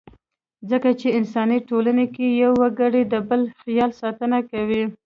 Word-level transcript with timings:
ځکه 0.69 0.89
چې 0.99 1.07
انساني 1.19 1.59
ټولنه 1.69 2.03
کې 2.15 2.25
يو 2.43 2.51
وګړی 2.61 3.03
د 3.07 3.15
بل 3.29 3.41
خیال 3.59 3.91
ساتنه 4.01 4.39
کوي. 4.51 4.83